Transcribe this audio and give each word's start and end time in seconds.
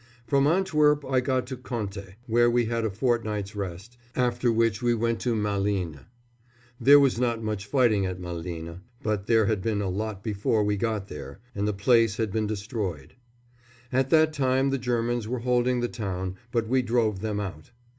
From 0.25 0.47
Antwerp 0.47 1.05
I 1.05 1.19
went 1.19 1.45
to 1.45 1.55
Conte, 1.55 2.15
where 2.25 2.49
we 2.49 2.65
had 2.65 2.83
a 2.85 2.89
fortnight's 2.89 3.55
rest, 3.55 3.97
after 4.15 4.51
which 4.51 4.81
we 4.81 4.95
went 4.95 5.19
to 5.19 5.35
Malines. 5.35 5.97
There 6.79 6.99
was 6.99 7.19
not 7.19 7.43
much 7.43 7.67
fighting 7.67 8.07
at 8.07 8.19
Malines, 8.19 8.79
but 9.03 9.27
there 9.27 9.45
had 9.45 9.61
been 9.61 9.79
a 9.79 9.89
lot 9.91 10.23
before 10.23 10.63
we 10.63 10.75
got 10.75 11.07
there, 11.07 11.39
and 11.53 11.67
the 11.67 11.71
place 11.73 12.17
had 12.17 12.31
been 12.31 12.47
destroyed. 12.47 13.13
At 13.93 14.09
that 14.09 14.33
time 14.33 14.71
the 14.71 14.79
Germans 14.79 15.27
were 15.27 15.41
holding 15.45 15.81
the 15.81 15.87
town, 15.87 16.35
but 16.51 16.67
we 16.67 16.81
drove 16.81 17.19
them 17.21 17.39
out. 17.39 17.69